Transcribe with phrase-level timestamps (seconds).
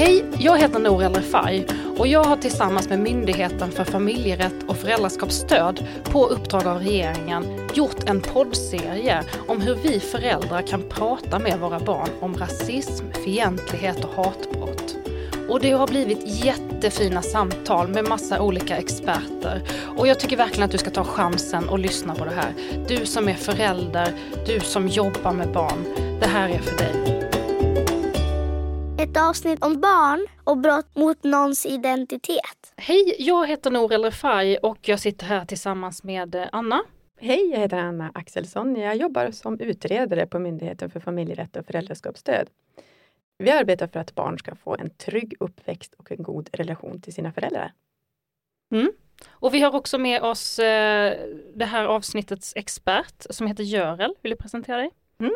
[0.00, 1.66] Hej, jag heter Nour El Refai
[1.98, 8.08] och jag har tillsammans med Myndigheten för familjerätt och föräldraskapsstöd på uppdrag av regeringen gjort
[8.08, 14.24] en poddserie om hur vi föräldrar kan prata med våra barn om rasism, fientlighet och
[14.24, 14.96] hatbrott.
[15.48, 19.62] Och det har blivit jättefina samtal med massa olika experter.
[19.96, 22.54] Och jag tycker verkligen att du ska ta chansen och lyssna på det här.
[22.88, 24.12] Du som är förälder,
[24.46, 25.84] du som jobbar med barn.
[26.20, 27.19] Det här är för dig.
[29.20, 32.72] Avsnitt om barn och brott mot någons identitet.
[32.76, 36.82] Hej, jag heter Nour El Refai och jag sitter här tillsammans med eh, Anna.
[37.20, 38.76] Hej, jag heter Anna Axelsson.
[38.76, 42.48] Jag jobbar som utredare på Myndigheten för familjerätt och föräldraskapsstöd.
[43.38, 47.12] Vi arbetar för att barn ska få en trygg uppväxt och en god relation till
[47.12, 47.72] sina föräldrar.
[48.72, 48.92] Mm.
[49.28, 51.14] Och vi har också med oss eh,
[51.54, 54.14] det här avsnittets expert som heter Görel.
[54.22, 54.90] Vill du presentera dig?
[55.18, 55.32] Mm.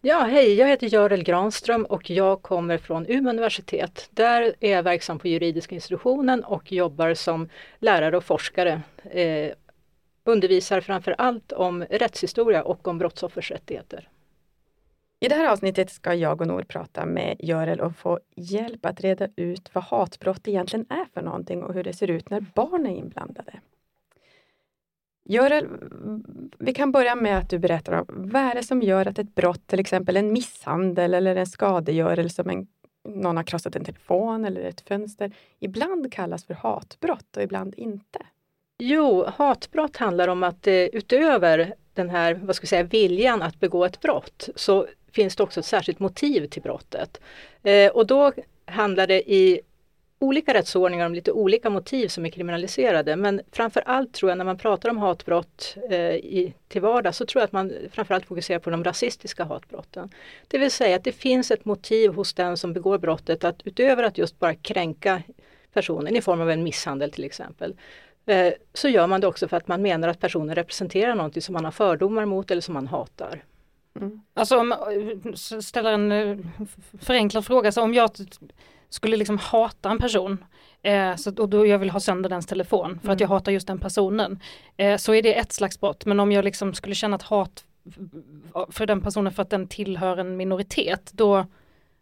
[0.00, 4.08] Ja, hej, jag heter Görel Granström och jag kommer från Umeå universitet.
[4.10, 7.48] Där är jag verksam på juridiska institutionen och jobbar som
[7.78, 8.82] lärare och forskare.
[9.04, 9.52] Eh,
[10.24, 14.08] undervisar framför allt om rättshistoria och om brottsoffers rättigheter.
[15.20, 19.00] I det här avsnittet ska jag och Nor prata med Görel och få hjälp att
[19.00, 22.86] reda ut vad hatbrott egentligen är för någonting och hur det ser ut när barn
[22.86, 23.52] är inblandade.
[25.28, 25.66] Görel,
[26.58, 29.34] vi kan börja med att du berättar om vad är det som gör att ett
[29.34, 32.66] brott, till exempel en misshandel eller en skadegörelse som en,
[33.08, 38.18] någon har krossat en telefon eller ett fönster, ibland kallas för hatbrott och ibland inte?
[38.78, 43.60] Jo, hatbrott handlar om att eh, utöver den här vad ska vi säga, viljan att
[43.60, 47.20] begå ett brott så finns det också ett särskilt motiv till brottet.
[47.62, 48.32] Eh, och då
[48.64, 49.60] handlar det i
[50.18, 53.16] olika rättsordningar om lite olika motiv som är kriminaliserade.
[53.16, 57.26] Men framför allt tror jag när man pratar om hatbrott eh, i, till vardags så
[57.26, 60.10] tror jag att man framförallt fokuserar på de rasistiska hatbrotten.
[60.48, 64.02] Det vill säga att det finns ett motiv hos den som begår brottet att utöver
[64.02, 65.22] att just bara kränka
[65.72, 67.74] personen i form av en misshandel till exempel
[68.26, 71.52] eh, så gör man det också för att man menar att personen representerar någonting som
[71.52, 73.44] man har fördomar mot eller som man hatar.
[74.00, 74.20] Mm.
[74.34, 76.36] Alltså om eh, ställer en eh,
[77.00, 78.10] förenklad fråga, så om jag
[78.96, 80.44] skulle liksom hata en person
[80.82, 83.14] eh, så, och då jag vill ha sönder dens telefon för mm.
[83.14, 84.40] att jag hatar just den personen.
[84.76, 87.64] Eh, så är det ett slags brott men om jag liksom skulle känna ett hat
[88.70, 91.46] för den personen för att den tillhör en minoritet då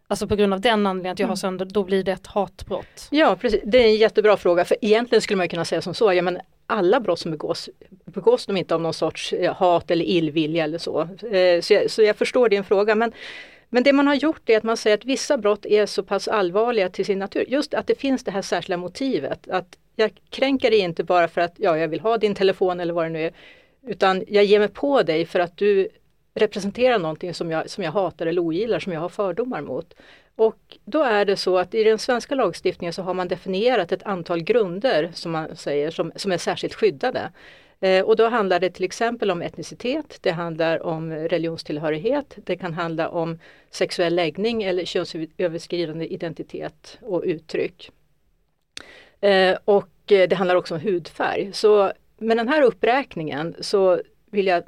[0.07, 1.37] Alltså på grund av den anledningen att jag har mm.
[1.37, 3.07] sönder, då blir det ett hatbrott.
[3.11, 6.13] Ja precis, det är en jättebra fråga för egentligen skulle man kunna säga som så,
[6.13, 7.69] ja men alla brott som begås,
[8.05, 11.01] begås de inte av någon sorts hat eller illvilja eller så.
[11.01, 13.11] Eh, så jag, så jag förstår din fråga men
[13.69, 16.27] men det man har gjort är att man säger att vissa brott är så pass
[16.27, 17.45] allvarliga till sin natur.
[17.47, 19.49] Just att det finns det här särskilda motivet.
[19.49, 22.93] Att jag kränker dig inte bara för att ja, jag vill ha din telefon eller
[22.93, 23.33] vad det nu är.
[23.87, 25.89] Utan jag ger mig på dig för att du
[26.33, 29.93] representerar någonting som jag, som jag hatar eller ogillar, som jag har fördomar mot.
[30.35, 34.03] Och då är det så att i den svenska lagstiftningen så har man definierat ett
[34.03, 37.31] antal grunder som man säger som, som är särskilt skyddade.
[37.79, 42.73] Eh, och då handlar det till exempel om etnicitet, det handlar om religionstillhörighet, det kan
[42.73, 43.39] handla om
[43.71, 47.91] sexuell läggning eller könsöverskridande identitet och uttryck.
[49.21, 51.49] Eh, och eh, det handlar också om hudfärg.
[51.53, 54.63] Så med den här uppräkningen så vill jag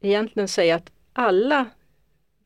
[0.00, 1.66] egentligen säga att alla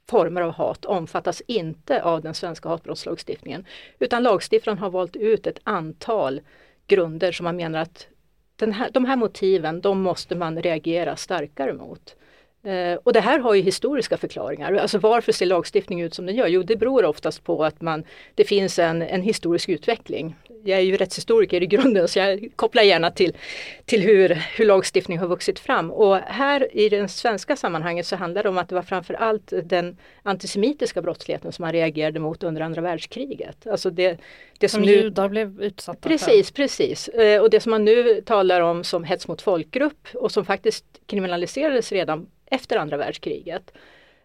[0.08, 3.64] former av hat omfattas inte av den svenska hatbrottslagstiftningen.
[3.98, 6.40] Utan lagstiftaren har valt ut ett antal
[6.86, 8.08] grunder som man menar att
[8.56, 12.16] den här, de här motiven, de måste man reagera starkare mot.
[12.64, 14.72] Eh, och det här har ju historiska förklaringar.
[14.72, 16.46] Alltså varför ser lagstiftning ut som den gör?
[16.46, 20.36] Jo, det beror oftast på att man, det finns en, en historisk utveckling.
[20.64, 23.36] Jag är ju rättshistoriker i grunden så jag kopplar gärna till,
[23.84, 25.90] till hur, hur lagstiftning har vuxit fram.
[25.90, 29.96] Och här i det svenska sammanhanget så handlar det om att det var framförallt den
[30.22, 33.66] antisemitiska brottsligheten som man reagerade mot under andra världskriget.
[33.66, 34.18] Alltså det,
[34.58, 36.54] det som, som nu, judar blev utsatta Precis, för.
[36.54, 37.08] precis.
[37.08, 40.84] Eh, och det som man nu talar om som hets mot folkgrupp och som faktiskt
[41.06, 43.72] kriminaliserades redan efter andra världskriget.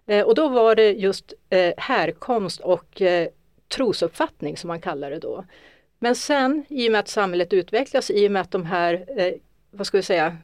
[0.06, 3.28] Eh, och då var det just eh, härkomst och eh,
[3.68, 5.46] trosuppfattning som man kallar det då.
[6.00, 9.06] Men sen i och med att samhället utvecklas, i och med att de här,
[9.72, 10.38] vad ska vi säga,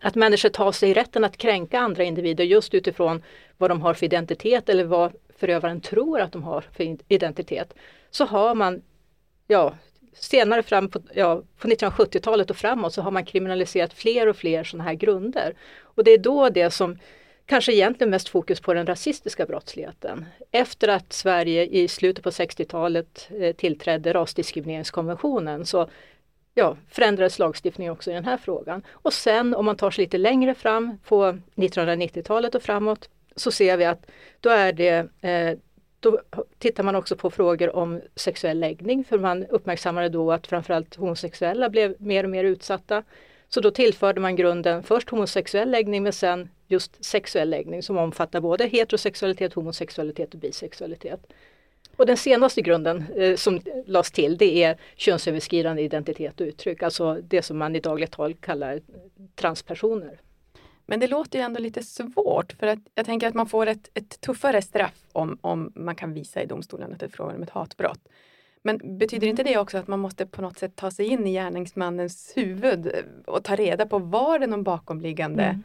[0.00, 3.22] att människor tar sig rätten att kränka andra individer just utifrån
[3.58, 7.74] vad de har för identitet eller vad förövaren tror att de har för identitet.
[8.10, 8.82] Så har man,
[9.46, 9.74] ja,
[10.12, 14.64] senare fram på, ja, på 1970-talet och framåt så har man kriminaliserat fler och fler
[14.64, 15.54] sådana här grunder.
[16.00, 16.98] Och det är då det som
[17.46, 20.24] kanske egentligen mest fokus på den rasistiska brottsligheten.
[20.50, 25.90] Efter att Sverige i slutet på 60-talet eh, tillträdde rasdiskrimineringskonventionen så
[26.54, 28.82] ja, förändrades lagstiftningen också i den här frågan.
[28.90, 33.76] Och sen om man tar sig lite längre fram på 1990-talet och framåt så ser
[33.76, 34.10] vi att
[34.40, 35.58] då är det eh,
[36.00, 36.20] Då
[36.58, 41.70] tittar man också på frågor om sexuell läggning för man uppmärksammade då att framförallt homosexuella
[41.70, 43.02] blev mer och mer utsatta.
[43.54, 48.40] Så då tillförde man grunden först homosexuell läggning men sen just sexuell läggning som omfattar
[48.40, 51.32] både heterosexualitet, homosexualitet och bisexualitet.
[51.96, 57.14] Och den senaste grunden eh, som lades till det är könsöverskridande identitet och uttryck, alltså
[57.14, 58.80] det som man i dagligt tal kallar
[59.34, 60.20] transpersoner.
[60.86, 63.90] Men det låter ju ändå lite svårt för att jag tänker att man får ett,
[63.94, 67.42] ett tuffare straff om, om man kan visa i domstolen att det är frågan om
[67.42, 68.00] ett hatbrott.
[68.62, 71.32] Men betyder inte det också att man måste på något sätt ta sig in i
[71.32, 72.92] gärningsmannens huvud
[73.26, 75.62] och ta reda på var det någon bakomliggande mm.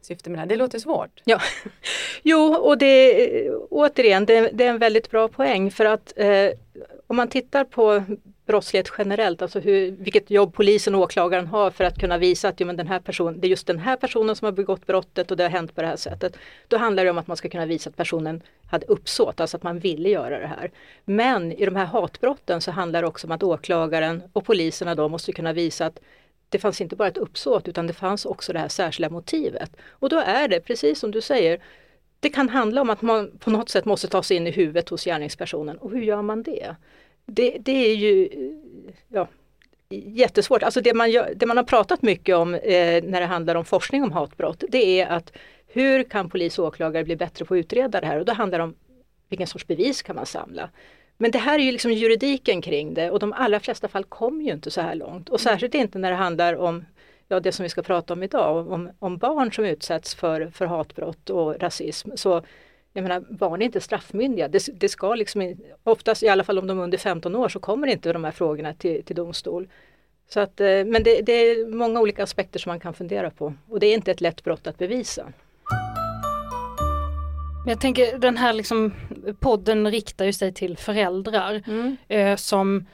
[0.00, 0.54] syfte med det?
[0.54, 1.22] Det låter svårt.
[1.24, 1.40] Ja,
[2.22, 6.50] jo och det återigen, det, det är en väldigt bra poäng för att eh,
[7.06, 8.02] om man tittar på
[8.50, 12.60] brottslighet generellt, alltså hur, vilket jobb polisen och åklagaren har för att kunna visa att
[12.60, 15.30] jo, men den här person, det är just den här personen som har begått brottet
[15.30, 16.36] och det har hänt på det här sättet.
[16.68, 19.62] Då handlar det om att man ska kunna visa att personen hade uppsåt, alltså att
[19.62, 20.70] man ville göra det här.
[21.04, 25.08] Men i de här hatbrotten så handlar det också om att åklagaren och poliserna då
[25.08, 25.98] måste kunna visa att
[26.48, 29.70] det fanns inte bara ett uppsåt utan det fanns också det här särskilda motivet.
[29.88, 31.60] Och då är det, precis som du säger,
[32.20, 34.88] det kan handla om att man på något sätt måste ta sig in i huvudet
[34.88, 35.78] hos gärningspersonen.
[35.78, 36.76] Och hur gör man det?
[37.34, 38.28] Det, det är ju
[39.08, 39.28] ja,
[39.90, 40.62] jättesvårt.
[40.62, 43.64] Alltså det man, gör, det man har pratat mycket om eh, när det handlar om
[43.64, 45.32] forskning om hatbrott, det är att
[45.66, 48.18] hur kan polis och åklagare bli bättre på att utreda det här?
[48.18, 48.74] Och då handlar det om
[49.28, 50.70] vilken sorts bevis kan man samla?
[51.18, 54.44] Men det här är ju liksom juridiken kring det och de allra flesta fall kommer
[54.44, 55.28] ju inte så här långt.
[55.28, 56.84] Och särskilt inte när det handlar om
[57.28, 60.66] ja, det som vi ska prata om idag, om, om barn som utsätts för, för
[60.66, 62.10] hatbrott och rasism.
[62.14, 62.42] Så
[62.92, 64.48] jag menar, barn är inte straffmyndiga.
[64.48, 67.60] Det, det ska liksom, oftast, i alla fall om de är under 15 år, så
[67.60, 69.68] kommer inte de här frågorna till, till domstol.
[70.28, 73.54] Så att, eh, men det, det, är många olika aspekter som man kan fundera på
[73.68, 75.32] och det är inte ett lätt brott att bevisa.
[77.66, 78.94] Jag tänker den här liksom,
[79.40, 81.96] podden riktar ju sig till föräldrar mm.
[82.08, 82.86] eh, som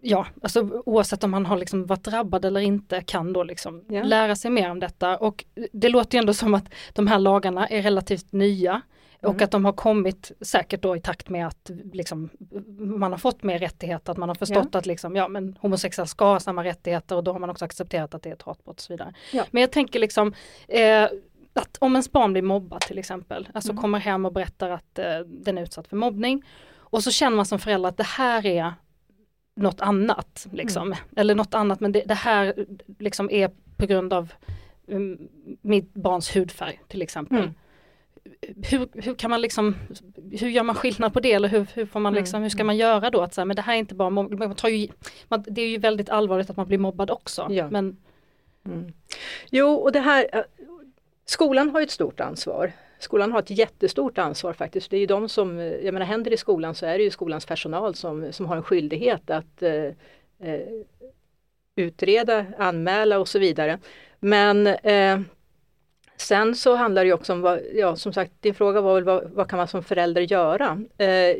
[0.00, 4.02] ja, alltså oavsett om man har liksom varit drabbad eller inte kan då liksom ja.
[4.02, 7.66] lära sig mer om detta och det låter ju ändå som att de här lagarna
[7.68, 8.82] är relativt nya.
[9.22, 9.34] Mm.
[9.34, 12.30] Och att de har kommit säkert då i takt med att liksom,
[12.78, 14.78] man har fått mer rättigheter, att man har förstått ja.
[14.78, 18.14] att liksom, ja, men homosexuella ska ha samma rättigheter och då har man också accepterat
[18.14, 19.14] att det är ett hatbrott och så vidare.
[19.32, 19.44] Ja.
[19.50, 20.34] Men jag tänker liksom
[20.68, 21.08] eh,
[21.52, 23.82] att om ens barn blir mobbad till exempel, alltså mm.
[23.82, 26.42] kommer hem och berättar att eh, den är utsatt för mobbning
[26.76, 28.74] och så känner man som förälder att det här är
[29.56, 30.86] något annat, liksom.
[30.86, 30.98] Mm.
[31.16, 32.66] eller något annat men det, det, här
[32.98, 34.32] liksom är på grund av
[34.86, 35.28] um,
[35.60, 37.50] mitt barns hudfärg till exempel.
[38.28, 38.38] Mm
[38.70, 39.74] hur, hur kan man liksom,
[40.40, 42.22] hur gör man skillnad på det eller hur, hur får man mm.
[42.22, 43.20] liksom, hur ska man göra då?
[43.20, 44.88] Att så här, men det här är inte bara man tar ju,
[45.28, 47.46] man, det är ju väldigt allvarligt att man blir mobbad också.
[47.50, 47.70] Ja.
[47.70, 47.96] Men...
[48.66, 48.92] Mm.
[49.50, 50.42] Jo och det här, äh,
[51.24, 52.72] skolan har ett stort ansvar.
[52.98, 54.90] Skolan har ett jättestort ansvar faktiskt.
[54.90, 57.46] Det är ju de som, jag menar händer i skolan så är det ju skolans
[57.46, 59.84] personal som, som har en skyldighet att eh,
[60.40, 60.60] eh,
[61.76, 63.78] utreda, anmäla och så vidare.
[64.20, 65.20] Men eh,
[66.20, 69.30] Sen så handlar det också om, vad, ja som sagt din fråga var väl vad,
[69.30, 70.80] vad kan man som förälder göra?
[70.98, 71.36] Eh,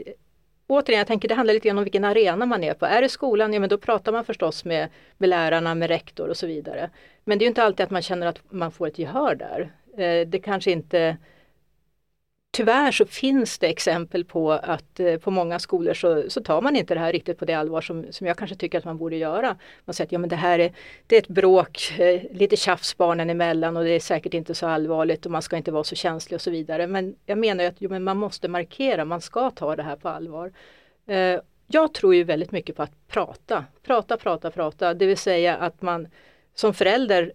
[0.67, 2.87] återigen, jag tänker det handlar lite grann om vilken arena man är på.
[2.87, 6.37] Är det skolan, ja men då pratar man förstås med, med lärarna, med rektor och
[6.37, 6.91] så vidare.
[7.25, 9.73] Men det är inte alltid att man känner att man får ett gehör där.
[10.05, 11.17] Eh, det kanske inte
[12.59, 16.77] tyvärr så finns det exempel på att eh, på många skolor så, så, tar man
[16.77, 19.17] inte det här riktigt på det allvar som, som jag kanske tycker att man borde
[19.17, 19.57] göra.
[19.85, 20.73] Man säger att ja, men det här är,
[21.07, 24.67] det är ett bråk, eh, lite tjafs barnen emellan och det är säkert inte så
[24.67, 26.87] allvarligt och man ska inte vara så känslig och så vidare.
[26.87, 30.09] Men jag menar att jo, men man måste markera, man ska ta det här på
[30.09, 30.53] allvar.
[31.07, 35.57] Eh, jag tror ju väldigt mycket på att prata, prata, prata, prata, det vill säga
[35.57, 36.09] att man
[36.55, 37.33] som förälder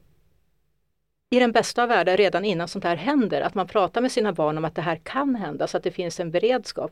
[1.34, 4.34] i den bästa av världar redan innan sånt här händer, att man pratar med sina
[4.34, 6.92] barn om att det här kan hända så att det finns en beredskap.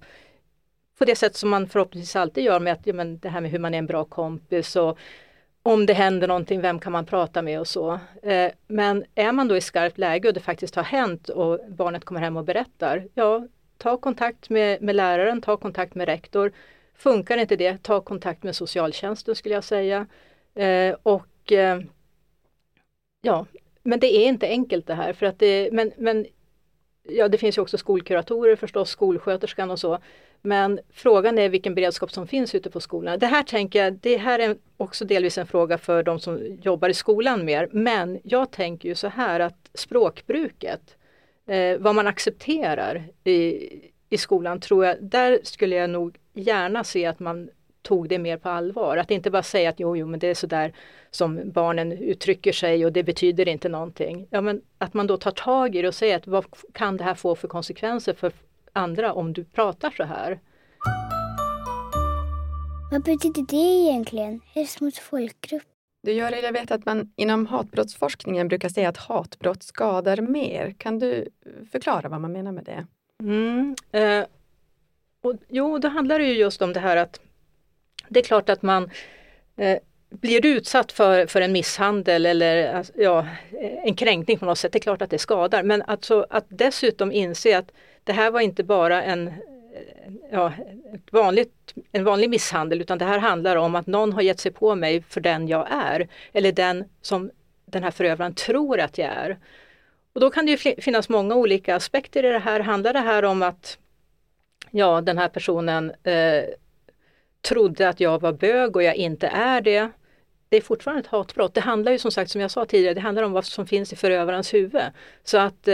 [0.97, 3.51] På det sätt som man förhoppningsvis alltid gör med att, ja, men det här med
[3.51, 4.97] hur man är en bra kompis och
[5.63, 7.99] om det händer någonting, vem kan man prata med och så.
[8.23, 12.05] Eh, men är man då i skarpt läge och det faktiskt har hänt och barnet
[12.05, 16.51] kommer hem och berättar, ja, ta kontakt med, med läraren, ta kontakt med rektor.
[16.95, 20.07] Funkar inte det, ta kontakt med socialtjänsten skulle jag säga.
[20.55, 21.79] Eh, och eh,
[23.21, 23.45] ja,
[23.83, 26.25] men det är inte enkelt det här för att det, men, men
[27.03, 29.99] ja det finns ju också skolkuratorer förstås, skolsköterskan och så.
[30.41, 33.17] Men frågan är vilken beredskap som finns ute på skolorna.
[33.17, 36.89] Det här tänker jag, det här är också delvis en fråga för de som jobbar
[36.89, 37.69] i skolan mer.
[37.71, 40.95] Men jag tänker ju så här att språkbruket,
[41.47, 43.67] eh, vad man accepterar i,
[44.09, 47.49] i skolan tror jag, där skulle jag nog gärna se att man
[47.81, 48.97] tog det mer på allvar.
[48.97, 50.73] Att inte bara säga att jo, jo men det är sådär
[51.11, 54.27] som barnen uttrycker sig och det betyder inte någonting.
[54.29, 57.03] Ja, men att man då tar tag i det och säger att vad kan det
[57.03, 58.31] här få för konsekvenser för
[58.73, 60.39] andra om du pratar så här.
[62.91, 64.41] Vad betyder det egentligen?
[64.53, 65.63] Hets mot folkgrupp?
[66.03, 70.75] Du gör jag vet att man inom hatbrottsforskningen brukar säga att hatbrott skadar mer.
[70.77, 71.29] Kan du
[71.71, 72.85] förklara vad man menar med det?
[73.19, 74.25] Mm, eh,
[75.21, 77.19] och, jo, då handlar det ju just om det här att
[78.11, 78.89] det är klart att man
[79.57, 79.77] eh,
[80.09, 83.19] blir du utsatt för, för en misshandel eller alltså, ja,
[83.51, 85.63] eh, en kränkning på något sätt, det är klart att det skadar.
[85.63, 87.71] Men alltså, att dessutom inse att
[88.03, 89.33] det här var inte bara en, eh,
[90.31, 90.53] ja,
[90.93, 94.51] ett vanligt, en vanlig misshandel utan det här handlar om att någon har gett sig
[94.51, 96.07] på mig för den jag är.
[96.33, 97.31] Eller den som
[97.65, 99.37] den här förövaren tror att jag är.
[100.13, 102.59] Och då kan det ju finnas många olika aspekter i det här.
[102.59, 103.77] Handlar det här om att
[104.71, 106.43] ja, den här personen eh,
[107.41, 109.89] trodde att jag var bög och jag inte är det.
[110.49, 111.53] Det är fortfarande ett hatbrott.
[111.53, 113.93] Det handlar ju som sagt som jag sa tidigare, det handlar om vad som finns
[113.93, 114.81] i förövarens huvud.
[115.23, 115.73] Så att eh,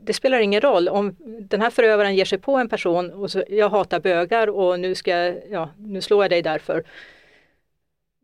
[0.00, 3.44] det spelar ingen roll om den här förövaren ger sig på en person och så,
[3.48, 6.84] jag hatar bögar och nu ska ja, nu slår jag dig därför.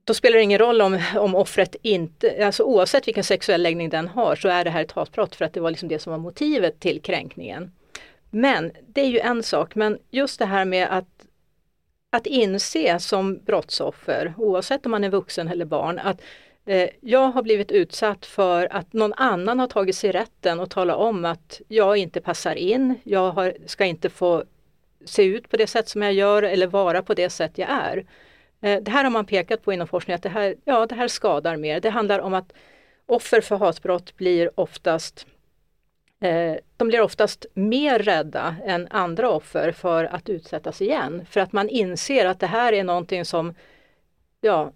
[0.04, 4.09] Då spelar det ingen roll om, om offret inte, alltså oavsett vilken sexuell läggning den
[4.09, 6.18] har så är det här ett hatbrott för att det var liksom det som var
[6.18, 7.73] motivet till kränkningen.
[8.30, 11.26] Men det är ju en sak, men just det här med att
[12.10, 16.20] att inse som brottsoffer, oavsett om man är vuxen eller barn, att
[16.66, 20.96] eh, jag har blivit utsatt för att någon annan har tagit sig rätten och tala
[20.96, 24.44] om att jag inte passar in, jag har, ska inte få
[25.04, 28.06] se ut på det sätt som jag gör eller vara på det sätt jag är.
[28.60, 31.08] Eh, det här har man pekat på inom forskning att det här, ja, det här
[31.08, 31.80] skadar mer.
[31.80, 32.52] Det handlar om att
[33.06, 35.38] offer för hatbrott blir oftast Eh,
[36.20, 41.26] Eh, de blir oftast mer rädda än andra offer för att utsättas igen.
[41.30, 43.54] För att man inser att det här är någonting som,
[44.40, 44.72] ja,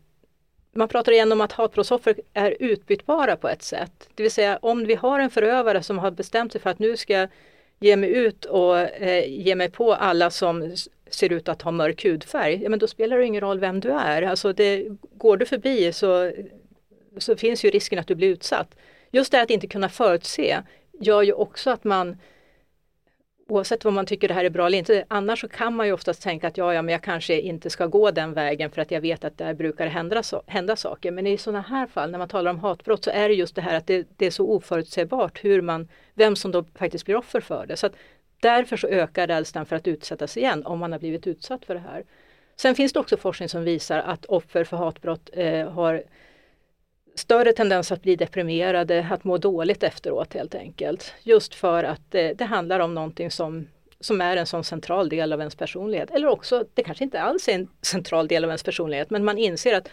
[0.72, 4.08] man pratar igen om att hatbrottsoffer är utbytbara på ett sätt.
[4.14, 6.96] Det vill säga om vi har en förövare som har bestämt sig för att nu
[6.96, 7.28] ska jag
[7.80, 10.74] ge mig ut och eh, ge mig på alla som
[11.10, 13.90] ser ut att ha mörk hudfärg, ja, men då spelar det ingen roll vem du
[13.90, 14.22] är.
[14.22, 16.32] Alltså det, går du förbi så,
[17.18, 18.74] så finns ju risken att du blir utsatt.
[19.10, 20.62] Just det att inte kunna förutse
[21.02, 22.16] gör ju också att man
[23.48, 25.92] Oavsett vad man tycker det här är bra eller inte, annars så kan man ju
[25.92, 28.90] oftast tänka att ja, ja, men jag kanske inte ska gå den vägen för att
[28.90, 31.10] jag vet att där brukar hända, hända saker.
[31.10, 33.62] Men i sådana här fall, när man talar om hatbrott, så är det just det
[33.62, 37.40] här att det, det är så oförutsägbart hur man, vem som då faktiskt blir offer
[37.40, 37.76] för det.
[37.76, 37.92] Så att
[38.40, 41.80] därför så ökar rädslan för att utsättas igen om man har blivit utsatt för det
[41.80, 42.04] här.
[42.56, 46.02] Sen finns det också forskning som visar att offer för hatbrott eh, har
[47.14, 51.14] större tendens att bli deprimerade, att må dåligt efteråt helt enkelt.
[51.22, 53.68] Just för att det, det handlar om någonting som,
[54.00, 56.10] som är en sån central del av ens personlighet.
[56.10, 59.38] Eller också, det kanske inte alls är en central del av ens personlighet, men man
[59.38, 59.88] inser att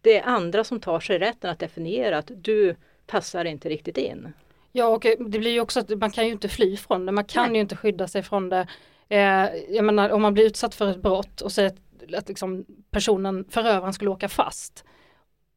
[0.00, 4.32] det är andra som tar sig rätten att definiera att du passar inte riktigt in.
[4.72, 7.24] Ja och det blir ju också att man kan ju inte fly från det, man
[7.24, 7.54] kan Nej.
[7.54, 8.66] ju inte skydda sig från det.
[9.08, 12.64] Eh, jag menar om man blir utsatt för ett brott och säger att, att liksom
[12.90, 14.84] personen, förövaren skulle åka fast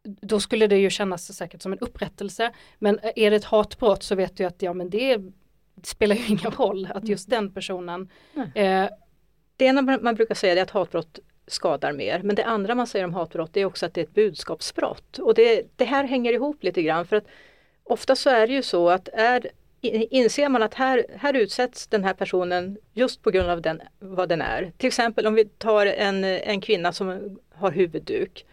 [0.04, 2.52] då skulle det ju kännas säkert som en upprättelse.
[2.80, 5.22] Men är det ett hatbrott så vet du att ja men det
[5.84, 8.10] spelar ju ingen roll att just den personen
[8.56, 8.86] eh,
[9.58, 12.22] Det ena man brukar säga är att hatbrott skadar mer.
[12.24, 15.18] Men det andra man säger om hatbrott är också att det är ett budskapsbrott.
[15.18, 17.28] Och det, det här hänger ihop lite grann för att
[17.84, 19.48] ofta så är det ju så att är,
[19.82, 24.30] inser man att här, här utsätts den här personen just på grund av den, vad
[24.30, 24.72] den är.
[24.78, 28.46] Till exempel om vi tar en, en kvinna som har huvudduk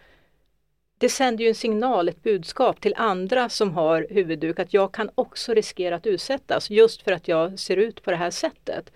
[1.01, 5.09] det sänder ju en signal, ett budskap till andra som har huvudduk att jag kan
[5.15, 8.91] också riskera att utsättas just för att jag ser ut på det här sättet.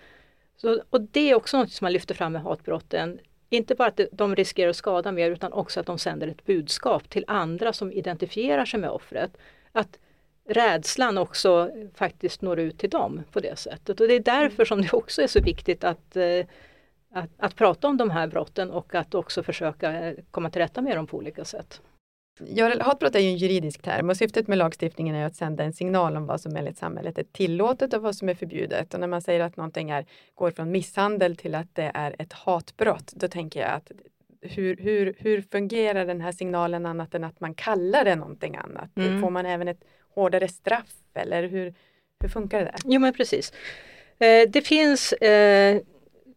[0.56, 3.18] Så, och det är också något som man lyfter fram med hatbrotten.
[3.50, 7.10] Inte bara att de riskerar att skada mer utan också att de sänder ett budskap
[7.10, 9.36] till andra som identifierar sig med offret.
[9.72, 9.98] Att
[10.48, 14.00] rädslan också faktiskt når ut till dem på det sättet.
[14.00, 16.46] Och det är därför som det också är så viktigt att, eh,
[17.12, 20.96] att, att prata om de här brotten och att också försöka komma till rätta med
[20.96, 21.80] dem på olika sätt.
[22.38, 25.72] Ja, hatbrott är ju en juridisk term och syftet med lagstiftningen är att sända en
[25.72, 28.94] signal om vad som enligt samhället är tillåtet och vad som är förbjudet.
[28.94, 32.32] Och när man säger att någonting är, går från misshandel till att det är ett
[32.32, 33.92] hatbrott, då tänker jag att
[34.40, 38.96] hur, hur, hur fungerar den här signalen annat än att man kallar det någonting annat?
[38.96, 39.20] Mm.
[39.20, 41.74] Får man även ett hårdare straff eller hur,
[42.20, 42.74] hur funkar det där?
[42.84, 43.52] Jo men precis.
[44.18, 45.80] Eh, det finns eh,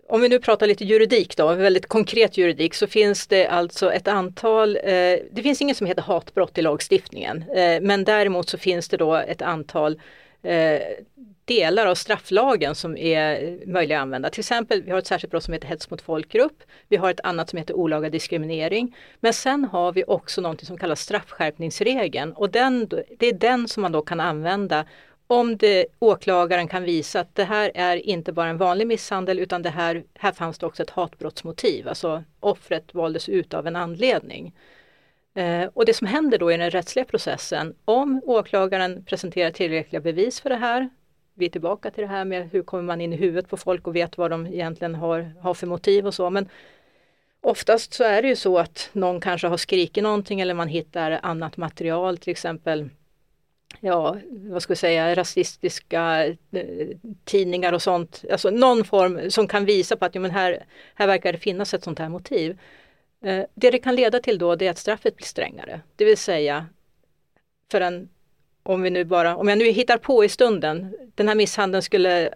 [0.09, 4.07] om vi nu pratar lite juridik då, väldigt konkret juridik, så finns det alltså ett
[4.07, 8.89] antal, eh, det finns inget som heter hatbrott i lagstiftningen, eh, men däremot så finns
[8.89, 10.01] det då ett antal
[10.41, 10.81] eh,
[11.45, 14.29] delar av strafflagen som är möjliga att använda.
[14.29, 16.63] Till exempel, vi har ett särskilt brott som heter hets mot folkgrupp.
[16.87, 18.95] Vi har ett annat som heter olaga diskriminering.
[19.19, 23.81] Men sen har vi också någonting som kallas straffskärpningsregeln och den, det är den som
[23.81, 24.85] man då kan använda
[25.31, 29.61] om det, åklagaren kan visa att det här är inte bara en vanlig misshandel utan
[29.61, 34.55] det här, här fanns det också ett hatbrottsmotiv, alltså offret valdes ut av en anledning.
[35.33, 40.41] Eh, och det som händer då i den rättsliga processen, om åklagaren presenterar tillräckliga bevis
[40.41, 40.89] för det här,
[41.33, 43.87] vi är tillbaka till det här med hur kommer man in i huvudet på folk
[43.87, 46.49] och vet vad de egentligen har, har för motiv och så, men
[47.41, 51.19] oftast så är det ju så att någon kanske har skrikit någonting eller man hittar
[51.23, 52.89] annat material, till exempel
[53.79, 56.87] ja, vad ska jag säga, rasistiska eh,
[57.23, 58.23] tidningar och sånt.
[58.31, 61.73] Alltså någon form som kan visa på att ja, men här, här verkar det finnas
[61.73, 62.59] ett sånt här motiv.
[63.23, 65.81] Eh, det det kan leda till då det är att straffet blir strängare.
[65.95, 66.65] Det vill säga,
[67.71, 68.09] för en,
[68.63, 72.33] om, vi nu bara, om jag nu hittar på i stunden, den här misshandeln skulle,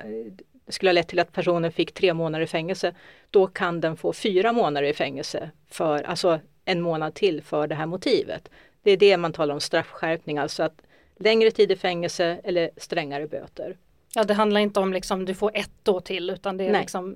[0.68, 2.96] skulle ha lett till att personen fick tre månader i fängelse.
[3.30, 7.76] Då kan den få fyra månader i fängelse, för, alltså en månad till för det
[7.76, 8.50] här motivet.
[8.84, 10.82] Det är det man talar om straffskärpning, alltså att
[11.16, 13.78] längre tid i fängelse eller strängare böter.
[14.16, 16.82] Ja det handlar inte om liksom du får ett år till utan det är Nej.
[16.82, 17.16] liksom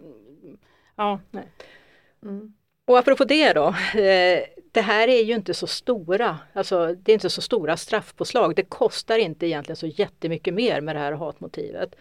[0.98, 1.20] Ja.
[1.32, 1.48] Nej.
[2.24, 2.54] Mm.
[2.86, 3.68] Och apropå det då,
[4.02, 8.56] eh, det här är ju inte så stora, alltså det är inte så stora straffpåslag.
[8.56, 11.96] Det kostar inte egentligen så jättemycket mer med det här hatmotivet.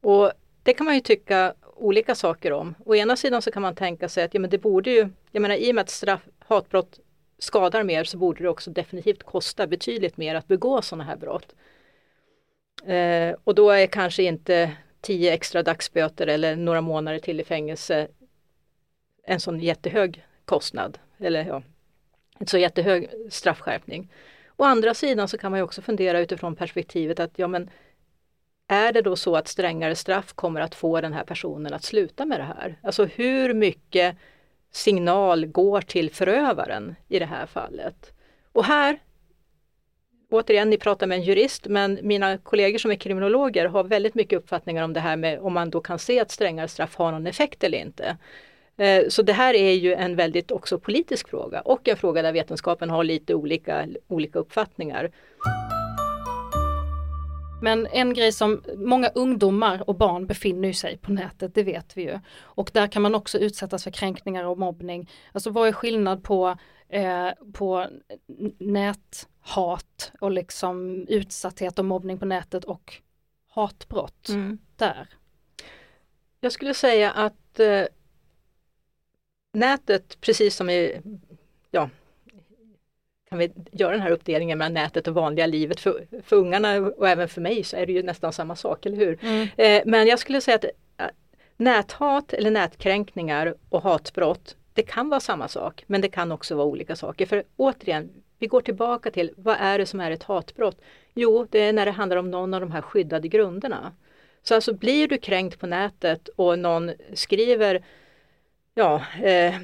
[0.00, 2.74] Och det kan man ju tycka olika saker om.
[2.84, 5.40] Å ena sidan så kan man tänka sig att ja, men det borde ju, jag
[5.40, 7.00] menar i och med att straff, hatbrott
[7.40, 11.54] skadar mer så borde det också definitivt kosta betydligt mer att begå sådana här brott.
[12.86, 18.08] Eh, och då är kanske inte tio extra dagsböter eller några månader till i fängelse
[19.24, 21.62] en sån jättehög kostnad eller ja,
[22.38, 24.12] en så jättehög straffskärpning.
[24.56, 27.70] Å andra sidan så kan man ju också fundera utifrån perspektivet att ja men
[28.68, 32.24] är det då så att strängare straff kommer att få den här personen att sluta
[32.24, 32.78] med det här?
[32.82, 34.16] Alltså hur mycket
[34.72, 38.12] signal går till förövaren i det här fallet?
[38.52, 38.98] Och här,
[40.30, 44.38] återigen, ni pratar med en jurist, men mina kollegor som är kriminologer har väldigt mycket
[44.38, 47.26] uppfattningar om det här med om man då kan se att strängare straff har någon
[47.26, 48.16] effekt eller inte.
[48.76, 52.32] Eh, så det här är ju en väldigt också politisk fråga och en fråga där
[52.32, 55.10] vetenskapen har lite olika, olika uppfattningar.
[57.62, 62.02] Men en grej som många ungdomar och barn befinner sig på nätet, det vet vi
[62.02, 62.18] ju.
[62.40, 65.10] Och där kan man också utsättas för kränkningar och mobbning.
[65.32, 66.56] Alltså vad är skillnad på,
[66.88, 67.86] eh, på
[68.58, 72.94] näthat och liksom utsatthet och mobbning på nätet och
[73.48, 74.28] hatbrott
[74.76, 75.08] där?
[76.40, 77.84] Jag skulle säga att eh,
[79.52, 81.00] nätet, precis som i,
[83.30, 85.80] kan vi göra den här uppdelningen mellan nätet och vanliga livet.
[85.80, 88.96] För, för ungarna och även för mig så är det ju nästan samma sak, eller
[88.96, 89.18] hur?
[89.56, 90.70] Eh, men jag skulle säga att eh,
[91.56, 96.66] näthat eller nätkränkningar och hatbrott, det kan vara samma sak, men det kan också vara
[96.66, 97.26] olika saker.
[97.26, 100.80] För återigen, vi går tillbaka till vad är det som är ett hatbrott?
[101.14, 103.92] Jo, det är när det handlar om någon av de här skyddade grunderna.
[104.42, 107.84] Så alltså blir du kränkt på nätet och någon skriver,
[108.74, 109.54] ja, eh,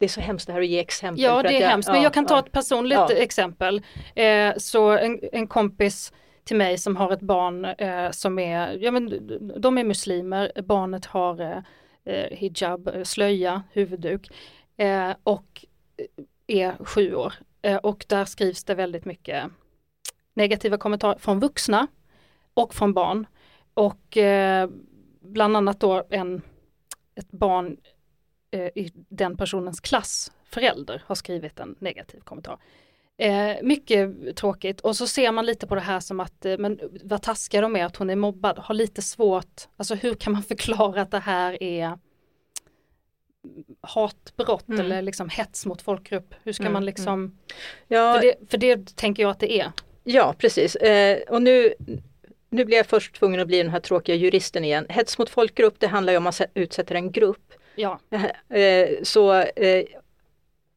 [0.00, 1.22] det är så hemskt det här att ge exempel.
[1.24, 2.38] Ja det är jag- hemskt, men ja, jag kan ta ja.
[2.38, 3.12] ett personligt Ja.
[3.12, 3.82] exempel.
[4.14, 6.12] Eh, så en, en kompis
[6.44, 11.06] till mig som har ett barn eh, som är, ja men de är muslimer, barnet
[11.06, 11.58] har eh,
[12.04, 14.28] eh, hijab, eh, slöja, huvudduk
[14.76, 15.64] eh, och
[16.46, 17.34] är sju år.
[17.82, 19.44] Och där skrivs det väldigt mycket
[20.34, 21.86] negativa kommentarer från vuxna
[22.54, 23.26] och från barn.
[23.74, 24.18] Och
[25.20, 26.42] bland annat då en,
[27.14, 27.76] ett barn
[28.58, 32.58] i den personens klass, förälder, har skrivit en negativ kommentar.
[33.16, 36.80] Eh, mycket tråkigt och så ser man lite på det här som att, eh, men
[37.04, 40.42] vad taskiga de är att hon är mobbad, har lite svårt, alltså hur kan man
[40.48, 41.98] förklara att det här är
[43.80, 44.80] hatbrott Mm.
[44.80, 47.38] eller liksom hets mot folkgrupp, hur ska Mm, man liksom,
[47.88, 49.72] Ja, för, det, för det tänker jag att det är.
[50.04, 50.76] Ja, precis.
[50.76, 51.74] Eh, och nu,
[52.50, 54.86] nu blir jag först tvungen att bli den här tråkiga juristen igen.
[54.88, 57.52] Hets mot folkgrupp, det handlar ju om att man utsätter en grupp.
[57.74, 57.98] Ja,
[58.48, 59.84] Eh, så eh,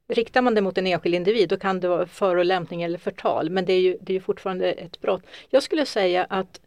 [0.08, 3.50] riktar man det mot en enskild individ, då kan det vara förolämpning eller förtal.
[3.50, 5.24] Men det är ju, det är ju fortfarande ett brott.
[5.50, 6.62] Jag skulle säga att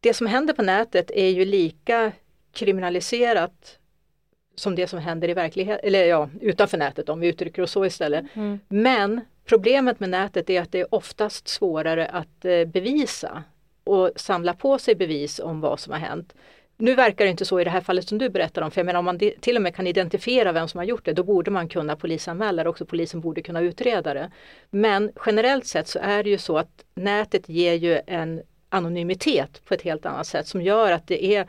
[0.00, 2.12] det som händer på nätet är ju lika
[2.52, 3.78] kriminaliserat
[4.54, 7.86] som det som händer i verkligheten, eller ja, utanför nätet om vi uttrycker oss så
[7.86, 8.24] istället.
[8.34, 8.60] mm.
[8.68, 13.44] Men problemet med nätet är att det är oftast svårare att eh, bevisa
[13.84, 16.34] och samla på sig bevis om vad som har hänt.
[16.82, 18.86] Nu verkar det inte så i det här fallet som du berättar om, för jag
[18.86, 21.50] menar om man till och med kan identifiera vem som har gjort det, då borde
[21.50, 24.30] man kunna polisanmäla det, också polisen borde kunna utreda det.
[24.70, 29.74] Men generellt sett så är det ju så att nätet ger ju en anonymitet på
[29.74, 31.46] ett helt annat sätt som gör att det är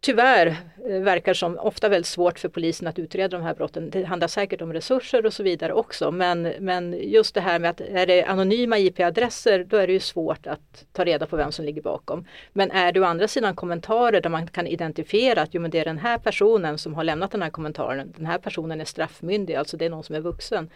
[0.00, 0.46] tyvärr
[0.88, 3.90] eh, verkar som ofta väldigt svårt för polisen att utreda de här brotten.
[3.90, 7.70] Det handlar säkert om resurser och så vidare också men, men just det här med
[7.70, 11.52] att är det anonyma IP-adresser då är det ju svårt att ta reda på vem
[11.52, 12.24] som ligger bakom.
[12.52, 15.78] Men är det å andra sidan kommentarer där man kan identifiera att jo, men det
[15.78, 18.12] är den här personen som har lämnat den här kommentaren.
[18.16, 20.70] Den här personen är straffmyndig, alltså det är någon som är vuxen.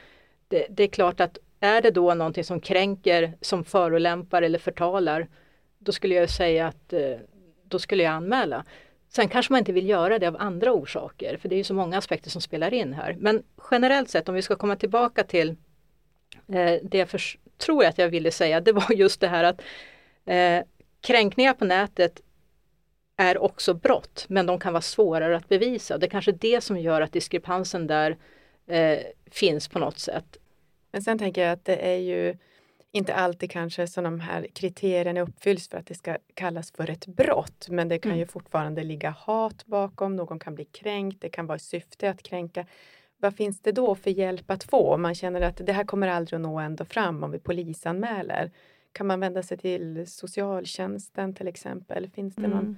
[0.49, 5.29] Det, det är klart att är det då någonting som kränker, som förolämpar eller förtalar
[5.81, 7.17] då skulle jag säga att eh,
[7.65, 8.65] då skulle jag anmäla.
[9.13, 11.75] Sen kanske man inte vill göra det av andra orsaker, för det är ju så
[11.75, 13.17] många aspekter som spelar in här.
[13.19, 15.49] Men generellt sett, om vi ska komma tillbaka till
[16.49, 17.21] eh, det jag för,
[17.59, 19.63] tror att jag ville säga, det var just det här att
[20.25, 20.65] eh,
[21.01, 22.21] kränkningar på nätet
[23.17, 25.99] är också brott, men de kan vara svårare att bevisa.
[25.99, 28.17] Det är kanske det som gör att diskrepansen där
[28.67, 28.99] eh,
[29.31, 30.37] finns på något sätt.
[30.93, 32.37] Men sen tänker jag att det är ju
[32.93, 37.07] inte alltid kanske som de här kriterierna uppfylls för att det ska kallas för ett
[37.07, 37.67] brott.
[37.69, 38.19] Men det kan mm.
[38.19, 42.23] ju fortfarande ligga hat bakom, någon kan bli kränkt, det kan vara i syfte att
[42.23, 42.67] kränka.
[43.17, 46.09] Vad finns det då för hjälp att få om man känner att det här kommer
[46.09, 48.51] aldrig att nå ända fram om vi polisanmäler?
[48.93, 52.11] Kan man vända sig till socialtjänsten till exempel?
[52.11, 52.77] Finns det någon mm.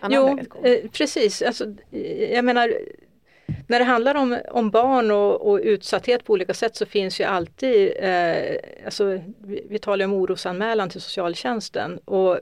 [0.00, 1.42] annan Jo, eh, precis.
[1.42, 1.74] Alltså,
[2.30, 2.74] jag menar
[3.66, 7.24] när det handlar om, om barn och, och, utsatthet på olika sätt så finns ju
[7.24, 12.38] alltid, eh, alltså, vi, vi talar om orosanmälan till socialtjänsten och,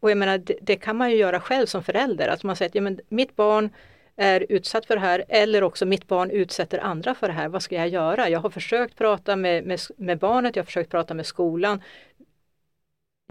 [0.00, 2.68] och jag menar det, det, kan man ju göra själv som förälder, att man säger
[2.68, 3.70] att ja, men mitt barn
[4.16, 7.62] är utsatt för det här eller också mitt barn utsätter andra för det här, vad
[7.62, 8.28] ska jag göra?
[8.28, 11.82] Jag har försökt prata med, med, med barnet, jag har försökt prata med skolan.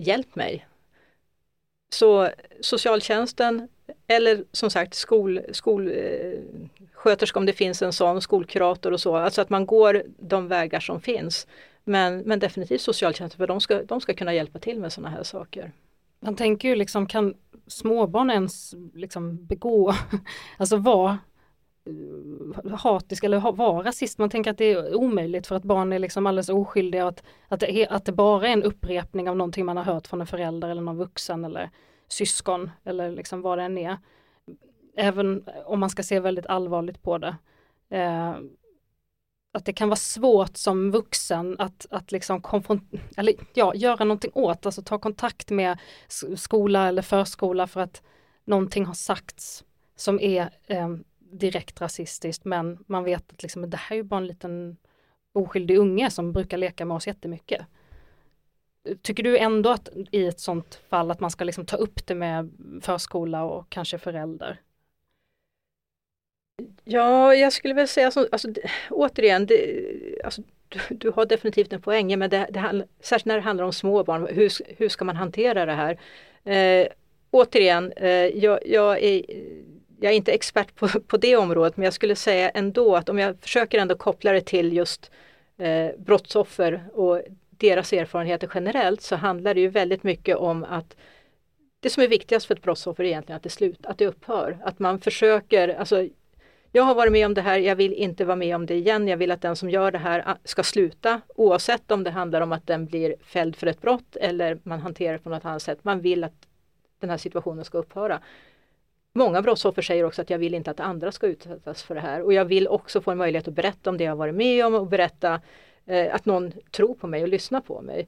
[0.01, 0.67] Hjälp mig!
[1.89, 2.29] Så
[2.61, 3.67] socialtjänsten
[4.07, 6.39] eller som sagt skol, skol, eh,
[6.93, 9.15] sköterska om det finns en sån, skolkurator och så.
[9.15, 11.47] Alltså att man går de vägar som finns.
[11.83, 15.23] Men, men definitivt socialtjänsten för de ska, de ska kunna hjälpa till med sådana här
[15.23, 15.71] saker.
[16.19, 17.33] Man tänker ju liksom kan
[17.67, 19.93] småbarn ens liksom begå,
[20.57, 21.17] alltså vara
[21.85, 24.17] eh, hatisk eller vara rasist.
[24.17, 27.07] Man tänker att det är omöjligt för att barn är liksom alldeles oskyldiga.
[27.07, 30.07] Att, att, det är, att det bara är en upprepning av någonting man har hört
[30.07, 31.69] från en förälder eller någon vuxen eller
[32.07, 33.97] syskon eller liksom vad det än är
[34.95, 37.35] även om man ska se väldigt allvarligt på det.
[37.89, 38.35] Eh,
[39.51, 42.41] att det kan vara svårt som vuxen att, att liksom
[43.17, 45.79] eller, ja, göra någonting åt, alltså ta kontakt med
[46.35, 48.01] skola eller förskola för att
[48.45, 49.63] någonting har sagts
[49.95, 54.17] som är eh, direkt rasistiskt men man vet att liksom, det här är ju bara
[54.17, 54.77] en liten
[55.33, 57.65] oskyldig unge som brukar leka med oss jättemycket.
[59.01, 62.15] Tycker du ändå att i ett sånt fall att man ska liksom ta upp det
[62.15, 64.61] med förskola och kanske förälder?
[66.83, 68.47] Ja, jag skulle väl säga så, alltså,
[68.89, 73.41] återigen, det, alltså, du, du, har definitivt en poäng, men det, det, särskilt när det
[73.41, 75.99] handlar om småbarn, hur, hur ska man hantera det här?
[76.43, 76.87] Eh,
[77.31, 79.25] återigen, eh, jag, jag, är,
[79.99, 83.19] jag är inte expert på, på det området, men jag skulle säga ändå att om
[83.19, 85.11] jag försöker ändå koppla det till just
[85.57, 87.21] eh, brottsoffer och
[87.57, 90.95] deras erfarenheter generellt så handlar det ju väldigt mycket om att
[91.79, 94.57] det som är viktigast för ett brottsoffer är egentligen att det slut, att det upphör.
[94.63, 96.07] Att man försöker, alltså
[96.71, 99.07] jag har varit med om det här, jag vill inte vara med om det igen.
[99.07, 102.51] Jag vill att den som gör det här ska sluta oavsett om det handlar om
[102.51, 105.79] att den blir fälld för ett brott eller man hanterar det på något annat sätt.
[105.83, 106.47] Man vill att
[106.99, 108.21] den här situationen ska upphöra.
[109.13, 112.21] Många brottsoffer säger också att jag vill inte att andra ska utsättas för det här
[112.21, 114.75] och jag vill också få en möjlighet att berätta om det jag varit med om
[114.75, 115.41] och berätta
[115.85, 118.07] eh, att någon tror på mig och lyssnar på mig.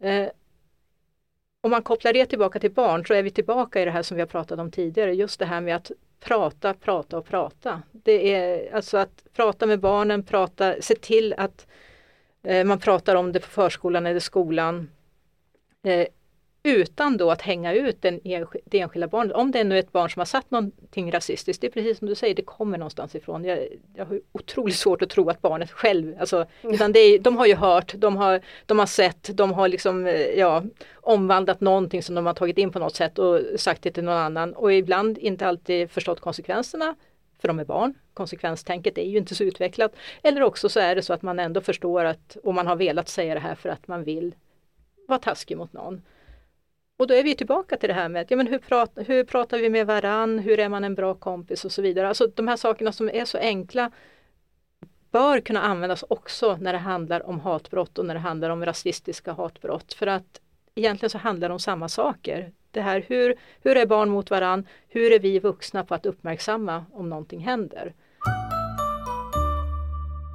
[0.00, 0.28] Eh,
[1.60, 4.14] om man kopplar det tillbaka till barn så är vi tillbaka i det här som
[4.14, 7.82] vi har pratat om tidigare, just det här med att prata, prata och prata.
[7.92, 11.66] Det är alltså att prata med barnen, prata, se till att
[12.42, 14.90] eh, man pratar om det på förskolan eller skolan.
[15.82, 16.06] Eh,
[16.66, 18.20] utan då att hänga ut den,
[18.64, 19.36] det enskilda barnet.
[19.36, 22.08] Om det är nu ett barn som har satt någonting rasistiskt, det är precis som
[22.08, 23.44] du säger, det kommer någonstans ifrån.
[23.44, 23.58] Jag,
[23.94, 27.46] jag har otroligt svårt att tro att barnet själv, alltså, utan det är, de har
[27.46, 30.62] ju hört, de har, de har sett, de har liksom, eh, ja,
[30.94, 34.14] omvandlat någonting som de har tagit in på något sätt och sagt det till någon
[34.14, 36.94] annan och ibland inte alltid förstått konsekvenserna
[37.38, 37.94] för de är barn.
[38.14, 39.96] Konsekvenstänket är ju inte så utvecklat.
[40.22, 43.08] Eller också så är det så att man ändå förstår att, och man har velat
[43.08, 44.34] säga det här för att man vill
[45.08, 46.02] vara taskig mot någon.
[46.96, 49.58] Och då är vi tillbaka till det här med ja, men hur, prat, hur pratar
[49.58, 52.08] vi med varann, hur är man en bra kompis och så vidare.
[52.08, 53.90] Alltså de här sakerna som är så enkla
[55.10, 59.32] bör kunna användas också när det handlar om hatbrott och när det handlar om rasistiska
[59.32, 59.94] hatbrott.
[59.94, 60.40] För att
[60.74, 62.52] egentligen så handlar det om samma saker.
[62.70, 64.66] Det här hur, hur är barn mot varann?
[64.88, 67.94] Hur är vi vuxna på att uppmärksamma om någonting händer?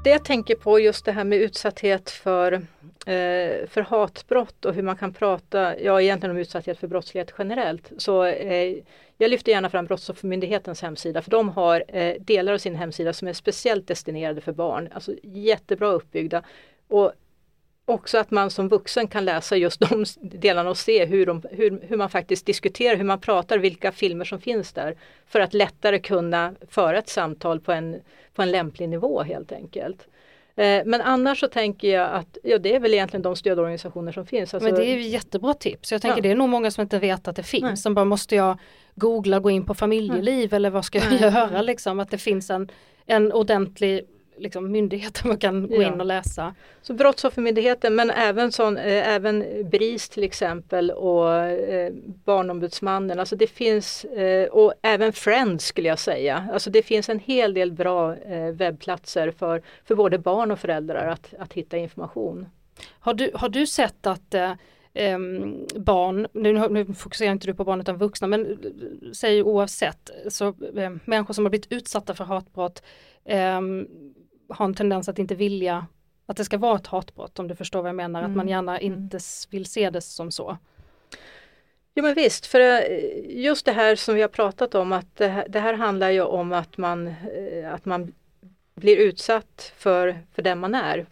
[0.04, 2.62] Det jag tänker på just det här med utsatthet för
[3.06, 7.92] Eh, för hatbrott och hur man kan prata, ja egentligen om utsatthet för brottslighet generellt.
[7.98, 8.78] Så eh,
[9.18, 13.28] jag lyfter gärna fram Brottsoffermyndighetens hemsida för de har eh, delar av sin hemsida som
[13.28, 14.90] är speciellt destinerade för barn.
[14.94, 16.44] Alltså jättebra uppbyggda.
[16.88, 17.14] Och
[17.86, 21.82] också att man som vuxen kan läsa just de delarna och se hur, de, hur,
[21.88, 24.96] hur man faktiskt diskuterar, hur man pratar, vilka filmer som finns där.
[25.26, 28.02] För att lättare kunna föra ett samtal på en,
[28.34, 30.08] på en lämplig nivå helt enkelt.
[30.56, 34.26] Eh, men annars så tänker jag att ja, det är väl egentligen de stödorganisationer som
[34.26, 34.54] finns.
[34.54, 35.92] Alltså, men det är ju jättebra tips.
[35.92, 36.22] Jag tänker ja.
[36.22, 37.64] det är nog många som inte vet att det finns.
[37.64, 37.78] Nej.
[37.78, 38.60] Som bara måste jag
[38.96, 40.56] googla, gå in på familjeliv Nej.
[40.56, 41.22] eller vad ska jag Nej.
[41.22, 42.00] göra liksom.
[42.00, 42.72] Att det finns en,
[43.06, 44.08] en ordentlig
[44.42, 45.88] liksom, myndigheter man kan gå ja.
[45.88, 46.56] in och läsa.
[46.82, 51.94] Så Brottsoffermyndigheten men även, sån, eh, även BRIS till exempel och eh,
[52.26, 53.20] Barnombudsmannen.
[53.20, 56.48] Alltså det finns, eh, och även Friends skulle jag säga.
[56.54, 61.08] Alltså det finns en hel del bra eh, webbplatser för, för både barn och föräldrar
[61.08, 62.46] att, att hitta information.
[63.00, 64.36] Har du, har du sett att
[64.94, 68.58] Um, barn, nu, nu fokuserar inte du på barn utan vuxna, men
[69.14, 72.84] säg oavsett, så um, människor som har blivit utsatta för hatbrott
[73.26, 73.88] um,
[74.52, 75.88] har en tendens att inte vilja
[76.26, 78.32] att det ska vara ett hatbrott om du förstår vad jag menar, mm.
[78.32, 78.52] att man mm.
[78.52, 78.94] gärna mm.
[78.94, 80.58] inte vill se det som så.
[81.96, 82.82] Jo men visst, för eh,
[83.26, 86.22] just det här som vi har pratat om att det här, det här handlar ju
[86.22, 88.14] om att man, eh, att man
[88.76, 91.06] blir utsatt för, för den man är,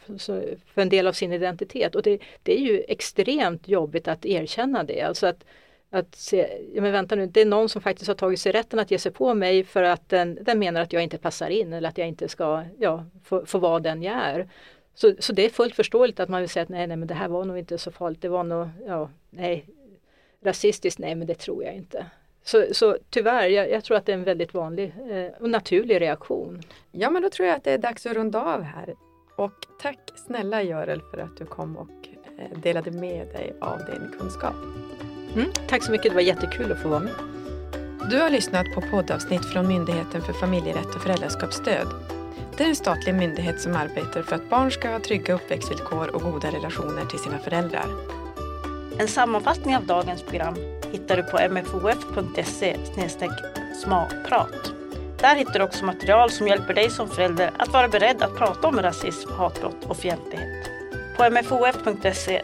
[0.74, 1.96] för en del av sin identitet.
[1.96, 5.02] Och det, det är ju extremt jobbigt att erkänna det.
[5.02, 5.44] Alltså att,
[5.92, 8.80] att se, ja men vänta nu, det är någon som faktiskt har tagit sig rätten
[8.80, 11.74] att ge sig på mig för att den, den menar att jag inte passar in
[11.74, 14.50] eller att jag inte ska ja, få, få vara den jag är.
[14.94, 17.14] Så, så det är fullt förståeligt att man vill säga att nej, nej men det
[17.14, 19.66] här var nog inte så farligt, det var nog, ja, nej,
[20.44, 22.06] rasistiskt, nej men det tror jag inte.
[22.44, 26.02] Så, så tyvärr, jag, jag tror att det är en väldigt vanlig eh, och naturlig
[26.02, 26.62] reaktion.
[26.92, 28.96] Ja men då tror jag att det är dags att runda av här.
[29.36, 32.08] Och tack snälla Görel för att du kom och
[32.40, 34.56] eh, delade med dig av din kunskap.
[35.36, 37.14] Mm, tack så mycket, det var jättekul att få vara med.
[38.10, 41.88] Du har lyssnat på poddavsnitt från Myndigheten för familjerätt och föräldraskapsstöd.
[42.58, 46.22] Det är en statlig myndighet som arbetar för att barn ska ha trygga uppväxtvillkor och
[46.22, 47.86] goda relationer till sina föräldrar.
[48.98, 50.56] En sammanfattning av dagens program
[50.92, 52.78] hittar du på mfof.se
[53.84, 54.74] smalprat.
[55.20, 58.68] Där hittar du också material som hjälper dig som förälder att vara beredd att prata
[58.68, 60.79] om rasism, hatbrott och fientlighet.
[61.20, 62.42] På mfof.se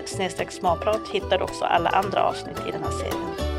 [0.49, 3.54] smalprat hittar du också alla andra avsnitt i den här serien.